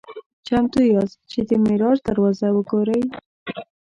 [0.47, 3.01] "چمتو یاست چې د معراج دروازه وګورئ؟"